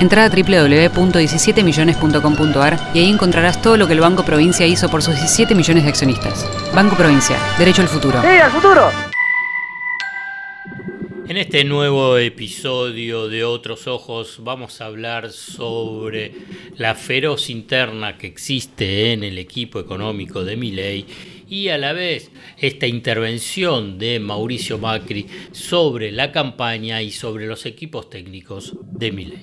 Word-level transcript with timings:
Entra 0.00 0.24
a 0.24 0.28
www.17millones.com.ar 0.28 2.78
y 2.94 3.00
ahí 3.00 3.10
encontrarás 3.10 3.60
todo 3.60 3.76
lo 3.76 3.88
que 3.88 3.94
el 3.94 4.00
Banco 4.00 4.24
Provincia 4.24 4.64
hizo 4.64 4.88
por 4.88 5.02
sus 5.02 5.16
17 5.16 5.56
millones 5.56 5.82
de 5.82 5.90
accionistas. 5.90 6.48
Banco 6.72 6.96
Provincia, 6.96 7.36
derecho 7.58 7.82
al 7.82 7.88
futuro. 7.88 8.22
¡Sí, 8.22 8.28
al 8.28 8.52
futuro! 8.52 8.92
En 11.28 11.36
este 11.36 11.64
nuevo 11.64 12.16
episodio 12.16 13.28
de 13.28 13.44
Otros 13.44 13.86
Ojos 13.86 14.38
vamos 14.42 14.80
a 14.80 14.86
hablar 14.86 15.30
sobre 15.30 16.32
la 16.76 16.94
feroz 16.94 17.50
interna 17.50 18.16
que 18.16 18.28
existe 18.28 19.12
en 19.12 19.22
el 19.24 19.36
equipo 19.36 19.78
económico 19.78 20.44
de 20.44 20.56
Milei 20.56 21.04
y 21.46 21.68
a 21.68 21.76
la 21.76 21.92
vez 21.92 22.30
esta 22.56 22.86
intervención 22.86 23.98
de 23.98 24.20
Mauricio 24.20 24.78
Macri 24.78 25.26
sobre 25.52 26.12
la 26.12 26.32
campaña 26.32 27.02
y 27.02 27.10
sobre 27.10 27.46
los 27.46 27.66
equipos 27.66 28.08
técnicos 28.08 28.74
de 28.90 29.12
Milei. 29.12 29.42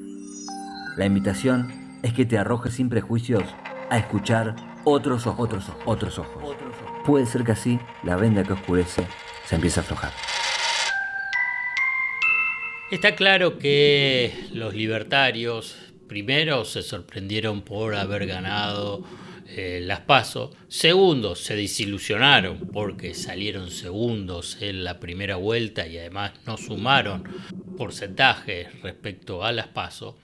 La 0.97 1.05
invitación 1.05 1.99
es 2.03 2.13
que 2.13 2.25
te 2.25 2.37
arrojes 2.37 2.73
sin 2.73 2.89
prejuicios 2.89 3.43
a 3.89 3.97
escuchar 3.97 4.55
otros 4.83 5.25
ojos, 5.25 5.45
otros 5.45 5.69
ojos, 5.69 5.83
otros 5.85 6.19
ojos. 6.19 6.43
Puede 7.05 7.25
ser 7.25 7.43
que 7.43 7.53
así 7.53 7.79
la 8.03 8.17
venda 8.17 8.43
que 8.43 8.53
oscurece 8.53 9.07
se 9.45 9.55
empiece 9.55 9.79
a 9.79 9.83
aflojar. 9.83 10.11
Está 12.91 13.15
claro 13.15 13.57
que 13.57 14.47
los 14.53 14.73
libertarios 14.75 15.77
primero 16.09 16.65
se 16.65 16.81
sorprendieron 16.81 17.61
por 17.61 17.95
haber 17.95 18.27
ganado 18.27 19.01
eh, 19.47 19.79
las 19.81 20.01
pasos, 20.01 20.51
segundo 20.67 21.35
se 21.35 21.55
desilusionaron 21.55 22.69
porque 22.73 23.13
salieron 23.13 23.71
segundos 23.71 24.57
en 24.61 24.83
la 24.83 24.99
primera 24.99 25.37
vuelta 25.37 25.87
y 25.87 25.97
además 25.97 26.33
no 26.45 26.57
sumaron 26.57 27.23
porcentajes 27.77 28.81
respecto 28.81 29.45
a 29.45 29.53
las 29.53 29.67
pasos. 29.67 30.15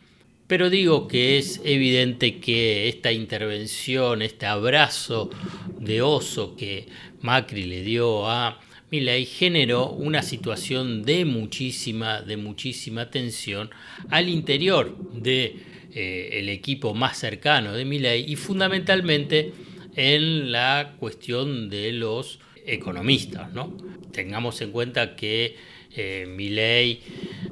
Pero 0.47 0.69
digo 0.69 1.09
que 1.09 1.37
es 1.37 1.59
evidente 1.65 2.39
que 2.39 2.87
esta 2.87 3.11
intervención, 3.11 4.21
este 4.21 4.45
abrazo 4.45 5.29
de 5.77 6.01
oso 6.01 6.55
que 6.55 6.87
Macri 7.21 7.63
le 7.63 7.81
dio 7.81 8.29
a 8.29 8.59
Milei 8.89 9.25
generó 9.25 9.89
una 9.89 10.23
situación 10.23 11.03
de 11.03 11.25
muchísima, 11.25 12.21
de 12.21 12.37
muchísima 12.37 13.09
tensión 13.09 13.69
al 14.09 14.29
interior 14.29 14.95
del 15.11 15.21
de, 15.23 15.55
eh, 15.93 16.51
equipo 16.53 16.93
más 16.93 17.17
cercano 17.17 17.73
de 17.73 17.83
Milei 17.83 18.23
y 18.31 18.37
fundamentalmente 18.37 19.51
en 19.97 20.53
la 20.53 20.95
cuestión 20.97 21.69
de 21.69 21.91
los 21.91 22.39
economistas. 22.65 23.51
¿no? 23.51 23.75
Tengamos 24.13 24.61
en 24.61 24.71
cuenta 24.71 25.17
que 25.17 25.57
eh, 25.93 26.25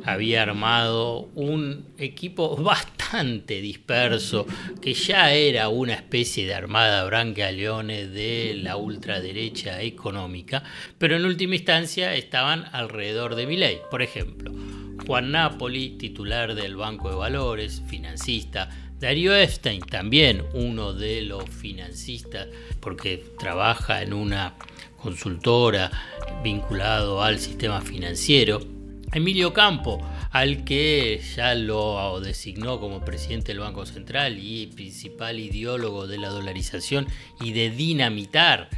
había 0.06 0.44
armado 0.44 1.30
un 1.36 1.86
equipo 1.98 2.56
bastante 2.62 3.62
disperso, 3.62 4.46
que 4.82 4.94
ya 4.94 5.34
era 5.34 5.70
una 5.70 5.94
especie 5.94 6.46
de 6.46 6.54
armada 6.54 7.04
branca 7.06 7.52
leones 7.52 8.12
de 8.14 8.60
la 8.62 8.78
ultraderecha 8.78 9.82
económica, 9.82 10.64
pero 10.98 11.16
en 11.16 11.26
última 11.26 11.56
instancia 11.56 12.16
estaban 12.16 12.66
alrededor 12.72 13.36
de 13.36 13.48
Milei. 13.48 13.80
Por 13.90 14.02
ejemplo, 14.02 14.52
Juan 15.06 15.32
Napoli, 15.32 15.92
titular 15.98 16.56
del 16.56 16.76
Banco 16.76 17.10
de 17.10 17.16
Valores, 17.16 17.82
financista, 17.88 18.70
Darío 19.00 19.36
Epstein, 19.36 19.82
también 19.82 20.44
uno 20.54 20.94
de 20.94 21.22
los 21.22 21.50
financistas, 21.50 22.48
porque 22.80 23.24
trabaja 23.38 24.02
en 24.02 24.14
una 24.14 24.56
consultora 24.98 25.92
vinculado 26.44 27.22
al 27.22 27.40
sistema 27.40 27.82
financiero. 27.82 28.75
Emilio 29.16 29.54
Campo, 29.54 30.06
al 30.32 30.66
que 30.66 31.22
ya 31.38 31.56
lo 31.56 32.20
designó 32.20 32.82
como 32.82 33.06
presidente 33.06 33.54
del 33.54 33.60
Banco 33.60 33.86
Central 33.86 34.38
y 34.38 34.68
principal 34.68 35.40
ideólogo 35.40 36.06
de 36.06 36.18
la 36.18 36.28
dolarización 36.28 37.08
y 37.40 37.54
de 37.54 37.70
dinamitar 37.70 38.70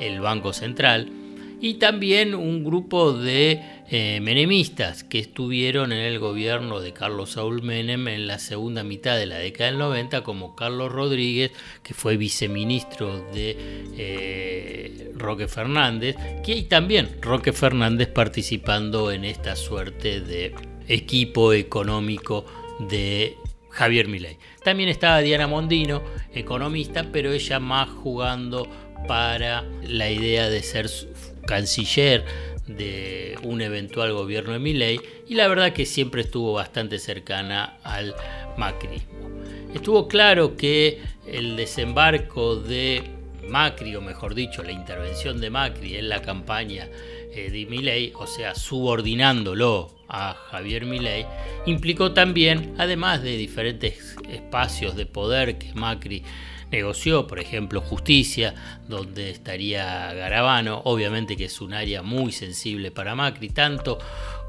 el 0.00 0.22
Banco 0.22 0.54
Central, 0.54 1.12
y 1.60 1.74
también 1.74 2.34
un 2.34 2.64
grupo 2.64 3.12
de 3.12 3.81
eh, 3.94 4.20
menemistas 4.22 5.04
que 5.04 5.18
estuvieron 5.18 5.92
en 5.92 5.98
el 5.98 6.18
gobierno 6.18 6.80
de 6.80 6.94
Carlos 6.94 7.32
Saúl 7.32 7.60
Menem 7.60 8.08
en 8.08 8.26
la 8.26 8.38
segunda 8.38 8.84
mitad 8.84 9.18
de 9.18 9.26
la 9.26 9.36
década 9.36 9.68
del 9.68 9.78
90, 9.78 10.22
como 10.22 10.56
Carlos 10.56 10.90
Rodríguez, 10.90 11.52
que 11.82 11.92
fue 11.92 12.16
viceministro 12.16 13.18
de 13.34 13.54
eh, 13.98 15.12
Roque 15.14 15.46
Fernández, 15.46 16.16
que 16.42 16.52
y 16.52 16.62
también 16.62 17.18
Roque 17.20 17.52
Fernández 17.52 18.08
participando 18.08 19.12
en 19.12 19.26
esta 19.26 19.56
suerte 19.56 20.22
de 20.22 20.54
equipo 20.88 21.52
económico 21.52 22.46
de 22.78 23.36
Javier 23.68 24.08
Milei. 24.08 24.38
También 24.64 24.88
estaba 24.88 25.18
Diana 25.18 25.46
Mondino, 25.46 26.02
economista, 26.32 27.08
pero 27.12 27.30
ella 27.30 27.60
más 27.60 27.90
jugando 27.90 28.70
para 29.06 29.66
la 29.82 30.10
idea 30.10 30.48
de 30.48 30.62
ser 30.62 30.88
canciller 31.46 32.24
de 32.66 33.36
un 33.42 33.60
eventual 33.60 34.12
gobierno 34.12 34.52
de 34.52 34.58
Milei 34.58 35.00
y 35.28 35.34
la 35.34 35.48
verdad 35.48 35.72
que 35.72 35.86
siempre 35.86 36.22
estuvo 36.22 36.52
bastante 36.52 36.98
cercana 36.98 37.78
al 37.82 38.14
macrismo. 38.56 39.30
Estuvo 39.74 40.06
claro 40.06 40.56
que 40.56 41.00
el 41.26 41.56
desembarco 41.56 42.56
de 42.56 43.02
Macri, 43.48 43.96
o 43.96 44.00
mejor 44.00 44.34
dicho, 44.34 44.62
la 44.62 44.72
intervención 44.72 45.40
de 45.40 45.50
Macri 45.50 45.96
en 45.96 46.08
la 46.08 46.22
campaña 46.22 46.88
eh, 47.32 47.50
de 47.50 47.66
Milei, 47.66 48.12
o 48.14 48.26
sea, 48.26 48.54
subordinándolo 48.54 49.90
a 50.12 50.34
Javier 50.50 50.84
Milei, 50.84 51.26
implicó 51.66 52.12
también, 52.12 52.74
además 52.78 53.22
de 53.22 53.36
diferentes 53.36 54.16
espacios 54.28 54.94
de 54.94 55.06
poder 55.06 55.58
que 55.58 55.72
Macri 55.74 56.22
negoció, 56.70 57.26
por 57.26 57.40
ejemplo, 57.40 57.80
justicia, 57.80 58.54
donde 58.88 59.30
estaría 59.30 60.12
Garabano, 60.12 60.82
obviamente 60.84 61.36
que 61.36 61.46
es 61.46 61.60
un 61.60 61.72
área 61.72 62.02
muy 62.02 62.30
sensible 62.30 62.90
para 62.90 63.14
Macri, 63.14 63.48
tanto 63.48 63.98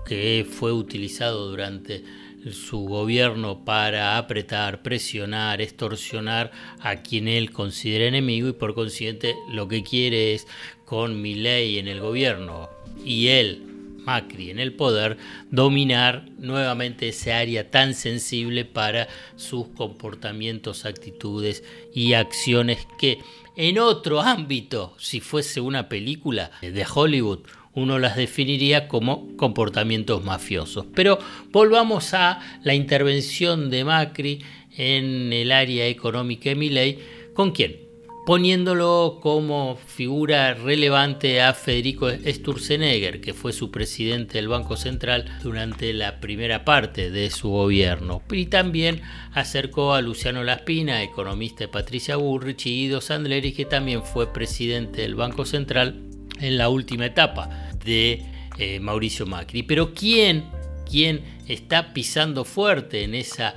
que 0.05 0.45
fue 0.49 0.73
utilizado 0.73 1.49
durante 1.49 2.03
su 2.51 2.79
gobierno 2.79 3.63
para 3.63 4.17
apretar, 4.17 4.81
presionar, 4.81 5.61
extorsionar 5.61 6.51
a 6.81 6.97
quien 6.97 7.29
él 7.29 7.51
considera 7.51 8.05
enemigo 8.05 8.49
y 8.49 8.53
por 8.53 8.73
consiguiente 8.73 9.35
lo 9.49 9.69
que 9.69 9.81
quiere 9.81 10.33
es 10.33 10.45
con 10.83 11.21
mi 11.21 11.35
ley 11.35 11.79
en 11.79 11.87
el 11.87 12.01
gobierno. 12.01 12.69
Y 13.05 13.27
él 13.27 13.72
Macri 14.05 14.49
en 14.49 14.59
el 14.59 14.73
poder, 14.73 15.17
dominar 15.51 16.25
nuevamente 16.37 17.09
ese 17.09 17.33
área 17.33 17.69
tan 17.69 17.93
sensible 17.93 18.65
para 18.65 19.07
sus 19.35 19.67
comportamientos, 19.69 20.85
actitudes 20.85 21.63
y 21.93 22.13
acciones 22.13 22.87
que 22.99 23.19
en 23.55 23.77
otro 23.77 24.21
ámbito, 24.21 24.95
si 24.97 25.19
fuese 25.19 25.61
una 25.61 25.87
película 25.87 26.51
de 26.61 26.85
Hollywood, 26.91 27.41
uno 27.75 27.99
las 27.99 28.15
definiría 28.15 28.87
como 28.87 29.35
comportamientos 29.37 30.23
mafiosos. 30.23 30.85
Pero 30.93 31.19
volvamos 31.51 32.13
a 32.13 32.39
la 32.63 32.73
intervención 32.73 33.69
de 33.69 33.83
Macri 33.83 34.43
en 34.75 35.31
el 35.33 35.51
área 35.51 35.87
económica 35.87 36.49
de. 36.49 36.99
¿Con 37.33 37.51
quién? 37.51 37.92
Poniéndolo 38.25 39.19
como 39.21 39.75
figura 39.75 40.53
relevante 40.53 41.41
a 41.41 41.53
Federico 41.53 42.09
Sturzenegger, 42.09 43.19
que 43.19 43.33
fue 43.33 43.51
su 43.51 43.69
presidente 43.69 44.37
del 44.37 44.47
Banco 44.47 44.77
Central 44.77 45.39
durante 45.43 45.91
la 45.93 46.21
primera 46.21 46.63
parte 46.63 47.11
de 47.11 47.29
su 47.29 47.49
gobierno. 47.49 48.21
Y 48.31 48.45
también 48.45 49.01
acercó 49.33 49.93
a 49.93 50.01
Luciano 50.01 50.43
Laspina, 50.43 51.03
economista 51.03 51.65
de 51.65 51.67
Patricia 51.67 52.15
Bullrich, 52.15 52.65
y 52.65 52.85
Ido 52.85 53.01
Sandleri, 53.01 53.51
que 53.51 53.65
también 53.65 54.03
fue 54.03 54.31
presidente 54.31 55.01
del 55.01 55.15
Banco 55.15 55.43
Central 55.43 56.01
en 56.39 56.57
la 56.57 56.69
última 56.69 57.05
etapa 57.05 57.71
de 57.83 58.23
eh, 58.57 58.79
Mauricio 58.79 59.25
Macri. 59.25 59.63
Pero 59.63 59.93
¿quién, 59.93 60.45
quién 60.89 61.23
está 61.47 61.93
pisando 61.93 62.45
fuerte 62.45 63.03
en 63.03 63.15
esa, 63.15 63.55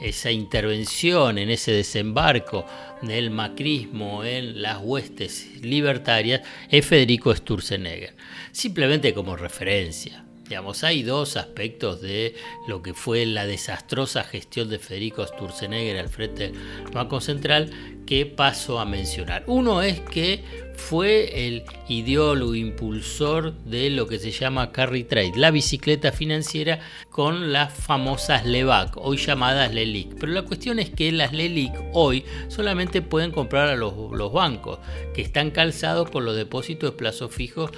esa 0.00 0.30
intervención, 0.30 1.38
en 1.38 1.50
ese 1.50 1.72
desembarco 1.72 2.64
del 3.02 3.30
macrismo 3.30 4.24
en 4.24 4.62
las 4.62 4.78
huestes 4.82 5.60
libertarias? 5.62 6.42
Es 6.70 6.86
Federico 6.86 7.34
Sturzenegger. 7.34 8.14
Simplemente 8.52 9.14
como 9.14 9.36
referencia. 9.36 10.27
Digamos, 10.48 10.82
hay 10.82 11.02
dos 11.02 11.36
aspectos 11.36 12.00
de 12.00 12.34
lo 12.66 12.80
que 12.80 12.94
fue 12.94 13.26
la 13.26 13.46
desastrosa 13.46 14.24
gestión 14.24 14.70
de 14.70 14.78
Federico 14.78 15.26
Sturzenegger 15.26 15.98
al 15.98 16.08
frente 16.08 16.50
del 16.50 16.54
Banco 16.92 17.20
Central 17.20 17.70
que 18.06 18.24
paso 18.24 18.80
a 18.80 18.86
mencionar. 18.86 19.44
Uno 19.46 19.82
es 19.82 20.00
que 20.00 20.42
fue 20.78 21.46
el 21.46 21.64
ideólogo 21.88 22.54
impulsor 22.54 23.52
de 23.64 23.90
lo 23.90 24.06
que 24.06 24.18
se 24.18 24.30
llama 24.30 24.72
carry 24.72 25.04
trade, 25.04 25.32
la 25.34 25.50
bicicleta 25.50 26.12
financiera 26.12 26.78
con 27.10 27.52
las 27.52 27.74
famosas 27.74 28.46
LEVAC, 28.46 28.96
hoy 28.96 29.18
llamadas 29.18 29.74
LELIC. 29.74 30.14
Pero 30.18 30.32
la 30.32 30.42
cuestión 30.42 30.78
es 30.78 30.88
que 30.88 31.12
las 31.12 31.34
LELIC 31.34 31.72
hoy 31.92 32.24
solamente 32.48 33.02
pueden 33.02 33.32
comprar 33.32 33.68
a 33.68 33.76
los, 33.76 33.92
los 34.12 34.32
bancos, 34.32 34.78
que 35.14 35.20
están 35.20 35.50
calzados 35.50 36.10
con 36.10 36.24
los 36.24 36.36
depósitos 36.36 36.92
de 36.92 36.96
plazo 36.96 37.28
fijo 37.28 37.70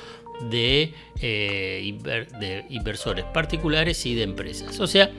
de, 0.49 0.95
eh, 1.21 1.99
de, 2.41 2.65
inversores 2.71 3.25
particulares 3.27 4.05
y 4.07 4.15
de 4.15 4.23
empresas. 4.23 4.81
O 4.81 4.87
sea, 4.87 5.11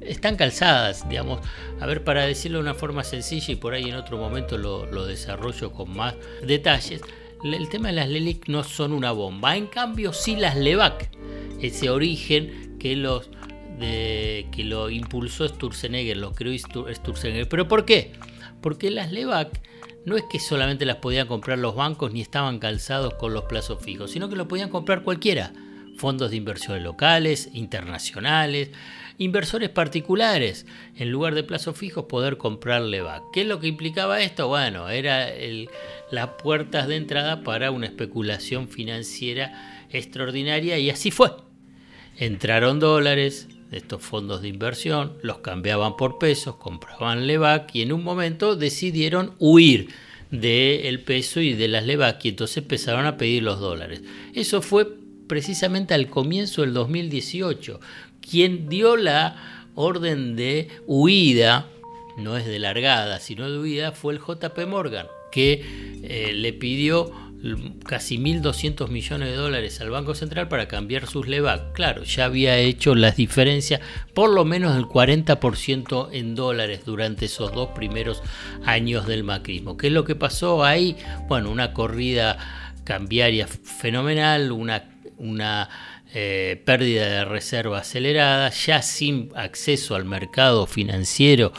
están 0.00 0.36
calzadas, 0.36 1.08
digamos. 1.08 1.40
A 1.80 1.86
ver, 1.86 2.04
para 2.04 2.26
decirlo 2.26 2.58
de 2.58 2.64
una 2.64 2.74
forma 2.74 3.04
sencilla 3.04 3.52
y 3.52 3.56
por 3.56 3.74
ahí 3.74 3.88
en 3.88 3.94
otro 3.94 4.18
momento 4.18 4.58
lo, 4.58 4.86
lo 4.86 5.06
desarrollo 5.06 5.72
con 5.72 5.96
más 5.96 6.14
detalles, 6.42 7.02
el 7.42 7.68
tema 7.68 7.88
de 7.88 7.94
las 7.94 8.08
LELIC 8.08 8.48
no 8.48 8.64
son 8.64 8.92
una 8.92 9.12
bomba. 9.12 9.56
En 9.56 9.66
cambio, 9.66 10.12
sí 10.12 10.36
las 10.36 10.56
LEVAC, 10.56 11.10
ese 11.60 11.90
origen 11.90 12.78
que 12.78 12.96
los 12.96 13.30
que 13.78 14.62
lo 14.64 14.88
impulsó 14.88 15.48
Sturzenegger, 15.48 16.16
lo 16.16 16.32
creó 16.32 16.56
Sturzenegger. 16.56 17.48
¿Pero 17.48 17.68
por 17.68 17.84
qué? 17.84 18.12
Porque 18.60 18.90
las 18.90 19.12
LEVAC 19.12 19.60
no 20.04 20.16
es 20.16 20.24
que 20.24 20.38
solamente 20.38 20.84
las 20.84 20.96
podían 20.96 21.26
comprar 21.26 21.58
los 21.58 21.74
bancos 21.74 22.12
ni 22.12 22.20
estaban 22.20 22.58
calzados 22.58 23.14
con 23.14 23.32
los 23.32 23.44
plazos 23.44 23.82
fijos, 23.82 24.10
sino 24.10 24.28
que 24.28 24.36
lo 24.36 24.48
podían 24.48 24.68
comprar 24.68 25.02
cualquiera. 25.02 25.52
Fondos 25.96 26.30
de 26.30 26.36
inversiones 26.36 26.82
locales, 26.82 27.48
internacionales, 27.52 28.70
inversores 29.16 29.70
particulares. 29.70 30.66
En 30.96 31.10
lugar 31.10 31.34
de 31.34 31.44
plazos 31.44 31.78
fijos, 31.78 32.06
poder 32.06 32.36
comprar 32.36 32.82
LEVAC. 32.82 33.22
¿Qué 33.32 33.42
es 33.42 33.46
lo 33.46 33.60
que 33.60 33.68
implicaba 33.68 34.20
esto? 34.20 34.48
Bueno, 34.48 34.88
era 34.88 35.28
las 36.10 36.28
puertas 36.42 36.88
de 36.88 36.96
entrada 36.96 37.42
para 37.42 37.70
una 37.70 37.86
especulación 37.86 38.68
financiera 38.68 39.86
extraordinaria 39.90 40.78
y 40.78 40.90
así 40.90 41.10
fue. 41.10 41.30
Entraron 42.16 42.80
dólares, 42.80 43.48
estos 43.76 44.02
fondos 44.02 44.42
de 44.42 44.48
inversión, 44.48 45.14
los 45.22 45.38
cambiaban 45.38 45.96
por 45.96 46.18
pesos, 46.18 46.56
compraban 46.56 47.26
LEVAC 47.26 47.74
y 47.74 47.82
en 47.82 47.92
un 47.92 48.04
momento 48.04 48.56
decidieron 48.56 49.34
huir 49.38 49.88
del 50.30 51.00
peso 51.00 51.40
y 51.40 51.54
de 51.54 51.68
las 51.68 51.84
LEVAC 51.84 52.24
y 52.24 52.28
entonces 52.30 52.58
empezaron 52.58 53.06
a 53.06 53.16
pedir 53.16 53.42
los 53.42 53.60
dólares. 53.60 54.02
Eso 54.34 54.62
fue 54.62 54.86
precisamente 55.26 55.94
al 55.94 56.08
comienzo 56.08 56.62
del 56.62 56.74
2018. 56.74 57.80
Quien 58.20 58.68
dio 58.68 58.96
la 58.96 59.70
orden 59.74 60.36
de 60.36 60.68
huida, 60.86 61.68
no 62.16 62.36
es 62.36 62.46
de 62.46 62.58
largada, 62.58 63.20
sino 63.20 63.50
de 63.50 63.58
huida, 63.58 63.92
fue 63.92 64.14
el 64.14 64.20
JP 64.20 64.66
Morgan, 64.68 65.06
que 65.32 65.64
eh, 66.02 66.32
le 66.32 66.52
pidió 66.52 67.12
casi 67.86 68.18
1.200 68.18 68.88
millones 68.88 69.28
de 69.28 69.36
dólares 69.36 69.80
al 69.80 69.90
Banco 69.90 70.14
Central 70.14 70.48
para 70.48 70.68
cambiar 70.68 71.06
sus 71.06 71.28
LEVAC. 71.28 71.72
Claro, 71.72 72.04
ya 72.04 72.24
había 72.24 72.56
hecho 72.58 72.94
las 72.94 73.16
diferencias, 73.16 73.80
por 74.14 74.30
lo 74.30 74.44
menos 74.44 74.74
del 74.74 74.84
40% 74.84 76.08
en 76.12 76.34
dólares 76.34 76.84
durante 76.84 77.26
esos 77.26 77.52
dos 77.52 77.70
primeros 77.70 78.22
años 78.64 79.06
del 79.06 79.24
macrismo. 79.24 79.76
¿Qué 79.76 79.88
es 79.88 79.92
lo 79.92 80.04
que 80.04 80.14
pasó 80.14 80.64
ahí? 80.64 80.96
Bueno, 81.28 81.50
una 81.50 81.72
corrida 81.72 82.38
cambiaria 82.84 83.46
fenomenal, 83.46 84.52
una, 84.52 84.84
una 85.18 85.68
eh, 86.14 86.62
pérdida 86.64 87.06
de 87.06 87.24
reserva 87.24 87.78
acelerada, 87.78 88.50
ya 88.50 88.80
sin 88.82 89.30
acceso 89.34 89.94
al 89.94 90.04
mercado 90.04 90.66
financiero 90.66 91.52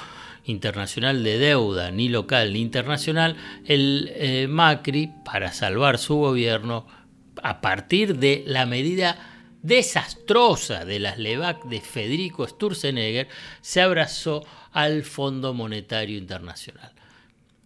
internacional 0.46 1.24
de 1.24 1.38
deuda, 1.38 1.92
ni 1.92 2.10
local 2.10 2.54
ni 2.54 2.62
internacional, 2.62 3.36
el 3.66 4.12
eh, 4.16 4.48
Macri, 4.48 5.12
para 5.24 5.52
salvar 5.52 5.98
su 5.98 6.16
gobierno, 6.16 6.88
a 7.42 7.62
partir 7.62 8.18
de 8.18 8.44
la 8.48 8.66
medida 8.66 9.18
desastrosa 9.62 10.86
de 10.86 11.00
las 11.00 11.18
LEVAC 11.18 11.66
de 11.66 11.82
Federico 11.82 12.48
Sturzenegger, 12.48 13.28
se 13.62 13.82
abrazó 13.82 14.46
al 14.72 15.04
Fondo 15.04 15.54
Monetario 15.54 16.18
Internacional. 16.18 16.92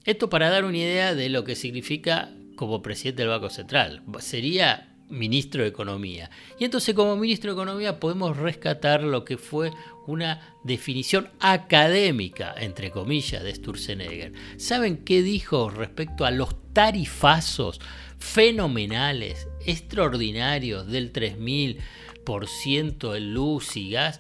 Esto 0.06 0.30
para 0.30 0.50
dar 0.50 0.64
una 0.64 0.78
idea 0.78 1.14
de 1.14 1.30
lo 1.30 1.44
que 1.44 1.56
significa 1.56 2.30
como 2.56 2.82
presidente 2.82 3.22
del 3.22 3.30
Banco 3.30 3.50
Central. 3.50 4.02
Sería 4.20 4.88
ministro 5.10 5.64
de 5.64 5.70
Economía. 5.70 6.30
Y 6.60 6.66
entonces 6.66 6.96
como 6.96 7.16
ministro 7.16 7.52
de 7.52 7.62
Economía 7.62 8.00
podemos 8.00 8.38
rescatar 8.38 9.04
lo 9.04 9.26
que 9.26 9.38
fue 9.38 9.72
una 10.08 10.56
definición 10.64 11.30
académica, 11.40 12.56
entre 12.58 12.92
comillas, 12.92 13.44
de 13.44 13.54
Sturzenegger. 13.54 14.34
¿Saben 14.58 14.98
qué 14.98 15.22
dijo 15.22 15.70
respecto 15.70 16.26
a 16.26 16.32
los 16.32 16.56
tarifazos 16.74 17.80
fenomenales, 18.18 19.48
extraordinarios 19.66 20.88
del 20.88 21.14
3000% 21.14 23.16
en 23.16 23.34
luz 23.34 23.78
y 23.78 23.92
gas? 23.92 24.20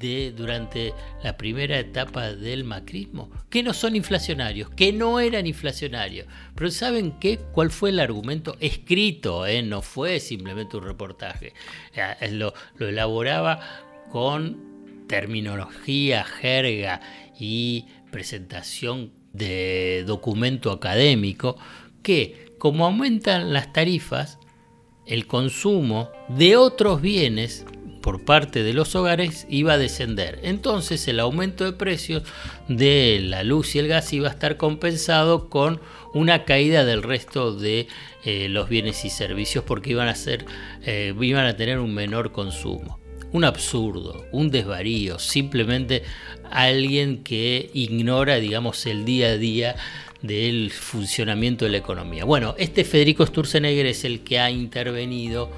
De, 0.00 0.32
durante 0.32 0.94
la 1.22 1.36
primera 1.36 1.78
etapa 1.78 2.32
del 2.32 2.64
macrismo, 2.64 3.30
que 3.50 3.62
no 3.62 3.74
son 3.74 3.96
inflacionarios, 3.96 4.70
que 4.70 4.92
no 4.92 5.20
eran 5.20 5.46
inflacionarios. 5.46 6.26
Pero 6.54 6.70
¿saben 6.70 7.12
qué? 7.18 7.38
¿Cuál 7.38 7.70
fue 7.70 7.90
el 7.90 8.00
argumento 8.00 8.56
escrito? 8.60 9.46
Eh? 9.46 9.62
No 9.62 9.82
fue 9.82 10.20
simplemente 10.20 10.76
un 10.76 10.84
reportaje. 10.84 11.52
Eh, 11.94 12.30
lo, 12.32 12.54
lo 12.76 12.88
elaboraba 12.88 13.60
con 14.10 15.06
terminología, 15.08 16.24
jerga 16.24 17.00
y 17.38 17.86
presentación 18.10 19.12
de 19.32 20.04
documento 20.06 20.70
académico, 20.70 21.56
que 22.02 22.54
como 22.58 22.86
aumentan 22.86 23.52
las 23.52 23.72
tarifas, 23.72 24.38
el 25.06 25.26
consumo 25.26 26.10
de 26.28 26.56
otros 26.56 27.00
bienes 27.00 27.64
por 28.00 28.24
parte 28.24 28.62
de 28.62 28.72
los 28.72 28.94
hogares 28.94 29.46
iba 29.48 29.74
a 29.74 29.78
descender. 29.78 30.40
Entonces 30.42 31.06
el 31.08 31.20
aumento 31.20 31.64
de 31.64 31.72
precios 31.72 32.22
de 32.68 33.20
la 33.22 33.42
luz 33.42 33.74
y 33.74 33.78
el 33.78 33.88
gas 33.88 34.12
iba 34.12 34.28
a 34.28 34.32
estar 34.32 34.56
compensado 34.56 35.48
con 35.48 35.80
una 36.14 36.44
caída 36.44 36.84
del 36.84 37.02
resto 37.02 37.54
de 37.54 37.88
eh, 38.24 38.48
los 38.48 38.68
bienes 38.68 39.04
y 39.04 39.10
servicios 39.10 39.64
porque 39.64 39.90
iban 39.90 40.08
a, 40.08 40.14
ser, 40.14 40.46
eh, 40.84 41.14
iban 41.20 41.46
a 41.46 41.56
tener 41.56 41.78
un 41.78 41.94
menor 41.94 42.32
consumo. 42.32 42.98
Un 43.30 43.44
absurdo, 43.44 44.24
un 44.32 44.50
desvarío, 44.50 45.18
simplemente 45.18 46.02
alguien 46.50 47.22
que 47.22 47.70
ignora, 47.74 48.36
digamos, 48.36 48.86
el 48.86 49.04
día 49.04 49.28
a 49.28 49.36
día 49.36 49.76
del 50.22 50.72
funcionamiento 50.72 51.64
de 51.64 51.72
la 51.72 51.76
economía. 51.78 52.24
Bueno, 52.24 52.54
este 52.58 52.84
Federico 52.84 53.26
Sturzenegger 53.26 53.86
es 53.86 54.04
el 54.04 54.20
que 54.20 54.40
ha 54.40 54.50
intervenido 54.50 55.50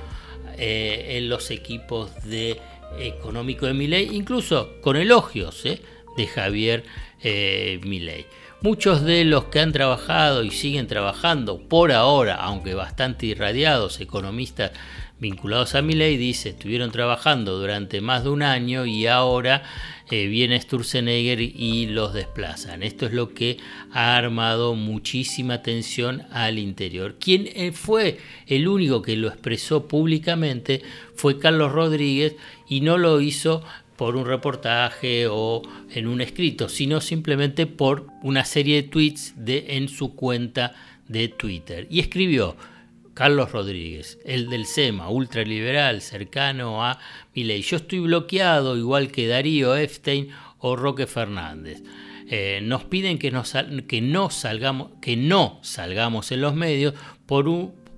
eh, 0.62 1.16
en 1.16 1.30
los 1.30 1.50
equipos 1.50 2.10
de 2.24 2.60
económico 2.98 3.64
de 3.64 3.72
Milei, 3.72 4.10
incluso 4.12 4.80
con 4.82 4.96
elogios 4.96 5.64
eh, 5.64 5.80
de 6.18 6.26
Javier 6.26 6.84
eh, 7.22 7.80
Milei. 7.82 8.26
Muchos 8.60 9.02
de 9.02 9.24
los 9.24 9.44
que 9.44 9.60
han 9.60 9.72
trabajado 9.72 10.44
y 10.44 10.50
siguen 10.50 10.86
trabajando 10.86 11.58
por 11.58 11.92
ahora, 11.92 12.34
aunque 12.34 12.74
bastante 12.74 13.24
irradiados, 13.24 14.00
economistas 14.00 14.72
vinculados 15.20 15.74
a 15.74 15.82
Milei, 15.82 16.16
dice, 16.16 16.50
estuvieron 16.50 16.90
trabajando 16.90 17.58
durante 17.58 18.00
más 18.00 18.24
de 18.24 18.30
un 18.30 18.42
año 18.42 18.86
y 18.86 19.06
ahora 19.06 19.62
eh, 20.10 20.26
viene 20.26 20.60
Sturzenegger 20.60 21.40
y 21.40 21.86
los 21.86 22.14
desplazan. 22.14 22.82
Esto 22.82 23.06
es 23.06 23.12
lo 23.12 23.34
que 23.34 23.58
ha 23.92 24.16
armado 24.16 24.74
muchísima 24.74 25.62
tensión 25.62 26.22
al 26.32 26.58
interior. 26.58 27.16
Quien 27.20 27.48
eh, 27.54 27.72
fue 27.72 28.18
el 28.46 28.66
único 28.66 29.02
que 29.02 29.16
lo 29.16 29.28
expresó 29.28 29.86
públicamente 29.86 30.82
fue 31.14 31.38
Carlos 31.38 31.72
Rodríguez 31.72 32.36
y 32.66 32.80
no 32.80 32.96
lo 32.96 33.20
hizo 33.20 33.62
por 33.96 34.16
un 34.16 34.24
reportaje 34.24 35.26
o 35.28 35.60
en 35.90 36.06
un 36.06 36.22
escrito, 36.22 36.70
sino 36.70 37.02
simplemente 37.02 37.66
por 37.66 38.06
una 38.22 38.46
serie 38.46 38.76
de 38.76 38.88
tweets 38.88 39.34
en 39.46 39.88
su 39.88 40.14
cuenta 40.14 40.72
de 41.06 41.28
Twitter 41.28 41.86
y 41.90 42.00
escribió 42.00 42.56
Carlos 43.20 43.52
Rodríguez, 43.52 44.18
el 44.24 44.48
del 44.48 44.64
SEMA, 44.64 45.10
ultraliberal, 45.10 46.00
cercano 46.00 46.82
a 46.82 46.98
Milei. 47.34 47.60
Yo 47.60 47.76
estoy 47.76 47.98
bloqueado 47.98 48.78
igual 48.78 49.12
que 49.12 49.28
Darío 49.28 49.76
Epstein 49.76 50.30
o 50.56 50.74
Roque 50.74 51.06
Fernández. 51.06 51.82
Eh, 52.30 52.60
nos 52.62 52.84
piden 52.84 53.18
que, 53.18 53.30
no 53.30 53.44
salgamos, 53.44 54.92
que 55.02 55.16
no 55.18 55.58
salgamos 55.60 56.32
en 56.32 56.40
los 56.40 56.54
medios, 56.54 56.94
por, 57.26 57.44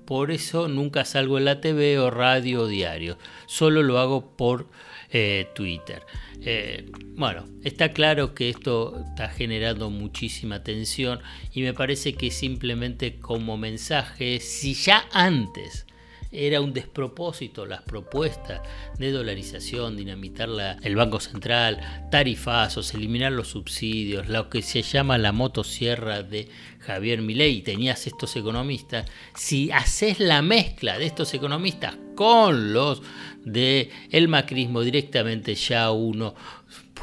por 0.07 0.33
eso 0.33 0.67
nunca 0.67 1.05
salgo 1.05 1.39
en 1.39 1.45
la 1.45 1.61
TV 1.61 2.01
o 2.01 2.11
radio 2.11 2.63
o 2.63 2.67
diario, 2.67 3.17
solo 3.47 3.85
lo 3.85 4.01
hago 4.01 4.37
por 4.37 4.67
eh, 5.13 5.49
Twitter. 5.55 6.03
Eh, 6.41 6.91
bueno, 7.17 7.45
está 7.63 7.93
claro 7.93 8.35
que 8.35 8.49
esto 8.49 9.05
está 9.11 9.29
generando 9.29 9.91
muchísima 9.91 10.63
tensión 10.63 11.21
y 11.53 11.63
me 11.63 11.75
parece 11.75 12.15
que 12.15 12.31
simplemente 12.31 13.19
como 13.19 13.57
mensaje, 13.57 14.41
si 14.41 14.75
ya 14.75 15.05
antes 15.13 15.87
era 16.33 16.61
un 16.63 16.73
despropósito 16.73 17.67
las 17.67 17.83
propuestas 17.83 18.63
de 18.99 19.13
dolarización, 19.13 19.97
dinamitar 19.97 20.49
el 20.83 20.97
Banco 20.97 21.21
Central, 21.21 22.09
tarifazos, 22.11 22.95
eliminar 22.95 23.33
los 23.33 23.49
subsidios, 23.49 24.29
lo 24.29 24.49
que 24.49 24.63
se 24.63 24.83
llama 24.83 25.19
la 25.19 25.33
motosierra 25.33 26.23
de 26.23 26.49
Javier 26.81 27.21
Milei, 27.21 27.63
tenías 27.63 28.07
estos 28.07 28.35
economistas, 28.35 29.09
si 29.35 29.71
haces 29.71 30.19
la 30.19 30.43
mezcla 30.43 30.99
de 30.99 31.07
estos 31.07 31.35
economistas 31.35 31.97
con 32.15 32.73
los 32.73 33.03
de 33.45 33.91
el 34.11 34.29
macrismo 34.29 34.83
directamente 34.83 35.55
ya 35.55 35.91
uno 35.91 36.35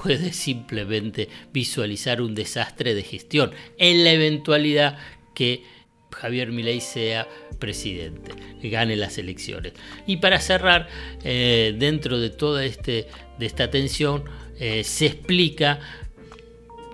puede 0.02 0.34
simplemente 0.34 1.30
visualizar 1.54 2.22
un 2.22 2.36
desastre 2.36 2.96
de 2.96 3.04
gestión. 3.04 3.52
En 3.78 4.04
la 4.04 4.12
eventualidad 4.12 4.98
que 5.34 5.64
Javier 6.12 6.52
Milei 6.52 6.82
sea 6.82 7.28
presidente, 7.60 8.32
gane 8.64 8.96
las 8.96 9.18
elecciones. 9.18 9.74
Y 10.06 10.18
para 10.18 10.40
cerrar, 10.40 10.88
eh, 11.24 11.76
dentro 11.78 12.20
de 12.20 12.30
toda 12.30 12.66
este, 12.66 13.08
de 13.38 13.46
esta 13.46 13.70
tensión, 13.70 14.24
eh, 14.60 14.84
se 14.84 15.06
explica 15.08 15.80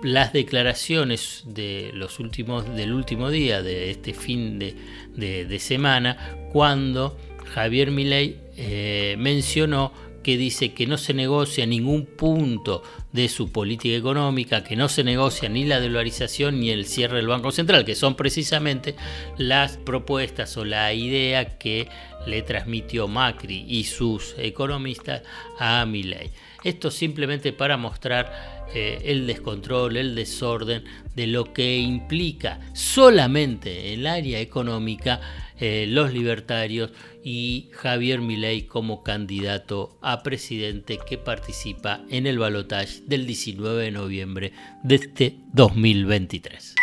las 0.02 0.32
declaraciones 0.32 1.42
de 1.46 1.90
los 1.94 2.20
últimos, 2.20 2.74
del 2.76 2.92
último 2.92 3.30
día 3.30 3.62
de 3.62 3.90
este 3.90 4.14
fin 4.14 4.58
de, 4.58 5.58
semana, 5.58 6.36
cuando 6.52 7.18
Javier 7.54 7.90
Milei 7.90 8.36
eh, 8.56 9.16
mencionó 9.18 9.92
que 10.26 10.36
dice 10.36 10.74
que 10.74 10.88
no 10.88 10.98
se 10.98 11.14
negocia 11.14 11.66
ningún 11.66 12.04
punto 12.04 12.82
de 13.12 13.28
su 13.28 13.52
política 13.52 13.94
económica, 13.94 14.64
que 14.64 14.74
no 14.74 14.88
se 14.88 15.04
negocia 15.04 15.48
ni 15.48 15.64
la 15.64 15.78
dolarización 15.78 16.58
ni 16.58 16.70
el 16.70 16.86
cierre 16.86 17.18
del 17.18 17.28
Banco 17.28 17.52
Central, 17.52 17.84
que 17.84 17.94
son 17.94 18.16
precisamente 18.16 18.96
las 19.38 19.76
propuestas 19.76 20.56
o 20.56 20.64
la 20.64 20.92
idea 20.92 21.58
que 21.58 21.88
le 22.26 22.42
transmitió 22.42 23.06
Macri 23.06 23.66
y 23.68 23.84
sus 23.84 24.34
economistas 24.36 25.22
a 25.60 25.86
Milei. 25.86 26.32
Esto 26.66 26.90
simplemente 26.90 27.52
para 27.52 27.76
mostrar 27.76 28.66
eh, 28.74 29.00
el 29.04 29.28
descontrol, 29.28 29.96
el 29.96 30.16
desorden 30.16 30.82
de 31.14 31.28
lo 31.28 31.52
que 31.52 31.76
implica 31.76 32.58
solamente 32.72 33.92
en 33.92 34.00
el 34.00 34.06
área 34.08 34.40
económica 34.40 35.20
eh, 35.60 35.86
los 35.88 36.12
libertarios 36.12 36.90
y 37.22 37.70
Javier 37.72 38.20
Milei 38.20 38.66
como 38.66 39.04
candidato 39.04 39.96
a 40.02 40.24
presidente 40.24 40.98
que 41.08 41.18
participa 41.18 42.00
en 42.10 42.26
el 42.26 42.40
balotaje 42.40 43.00
del 43.06 43.28
19 43.28 43.84
de 43.84 43.90
noviembre 43.92 44.52
de 44.82 44.96
este 44.96 45.36
2023. 45.52 46.74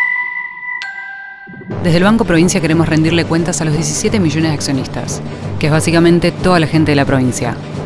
Desde 1.83 1.97
el 1.97 2.03
Banco 2.03 2.23
Provincia 2.23 2.61
queremos 2.61 2.87
rendirle 2.87 3.25
cuentas 3.25 3.59
a 3.59 3.65
los 3.65 3.73
17 3.73 4.17
millones 4.21 4.51
de 4.51 4.55
accionistas, 4.55 5.21
que 5.59 5.65
es 5.65 5.73
básicamente 5.73 6.31
toda 6.31 6.61
la 6.61 6.67
gente 6.67 6.93
de 6.93 6.95
la 6.95 7.05
provincia, 7.05 7.57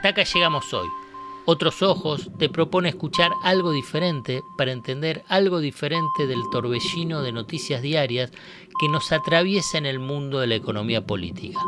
Hasta 0.00 0.08
acá 0.08 0.24
llegamos 0.24 0.72
hoy. 0.72 0.88
Otros 1.44 1.82
Ojos 1.82 2.30
te 2.38 2.48
propone 2.48 2.88
escuchar 2.88 3.32
algo 3.42 3.70
diferente 3.70 4.42
para 4.56 4.72
entender 4.72 5.26
algo 5.28 5.58
diferente 5.60 6.26
del 6.26 6.40
torbellino 6.50 7.20
de 7.20 7.32
noticias 7.32 7.82
diarias 7.82 8.30
que 8.80 8.88
nos 8.88 9.12
atraviesa 9.12 9.76
en 9.76 9.84
el 9.84 9.98
mundo 9.98 10.40
de 10.40 10.46
la 10.46 10.54
economía 10.54 11.04
política. 11.04 11.60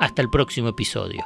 Hasta 0.00 0.20
el 0.20 0.28
próximo 0.30 0.70
episodio. 0.70 1.24